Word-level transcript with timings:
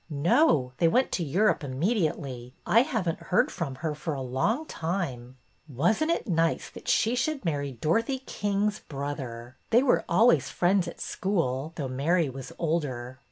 No; 0.09 0.73
they 0.77 0.87
went 0.87 1.11
to 1.11 1.23
Europe 1.23 1.63
immediately. 1.63 2.55
I 2.65 2.81
haven't 2.81 3.19
heard 3.19 3.51
from 3.51 3.75
her 3.85 3.93
for 3.93 4.15
a 4.15 4.21
long 4.23 4.65
time."'' 4.65 5.37
Was 5.69 6.01
n't 6.01 6.09
it 6.09 6.27
nice 6.27 6.71
that 6.71 6.87
she 6.87 7.13
should 7.13 7.45
marry 7.45 7.73
Dorothy 7.73 8.17
King's 8.25 8.79
brother? 8.79 9.57
They 9.69 9.83
were 9.83 10.03
always 10.09 10.49
friends 10.49 10.87
at 10.87 10.99
school,^ 10.99 11.75
though 11.75 11.87
Mary 11.87 12.31
was 12.31 12.51
older." 12.57 13.19